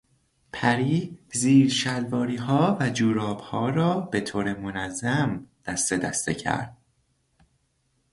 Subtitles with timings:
[0.53, 6.77] پری زیر شلواریها و جورابها را به طور منظم دسته دسته کرد.